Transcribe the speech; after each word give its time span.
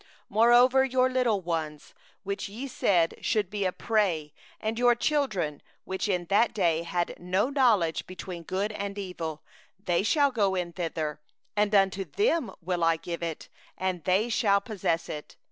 39Moreover 0.31 0.91
your 0.91 1.11
little 1.11 1.41
ones, 1.41 1.93
that 2.25 2.49
ye 2.49 2.65
said 2.65 3.13
should 3.21 3.51
be 3.51 3.65
a 3.65 3.71
prey, 3.71 4.33
and 4.59 4.79
your 4.79 4.95
children, 4.95 5.61
that 5.85 6.27
this 6.27 6.47
day 6.53 6.81
have 6.81 7.11
no 7.19 7.51
knowledge 7.51 8.01
of 8.01 8.47
good 8.47 8.73
or 8.73 8.91
evil, 8.99 9.43
they 9.85 10.01
shall 10.01 10.31
go 10.31 10.55
in 10.55 10.73
thither, 10.73 11.19
and 11.55 11.75
unto 11.75 12.03
them 12.03 12.49
will 12.63 12.83
I 12.83 12.95
give 12.95 13.21
it, 13.21 13.47
and 13.77 14.03
they 14.03 14.27
shall 14.27 14.59
possess 14.59 15.07
it. 15.07 15.35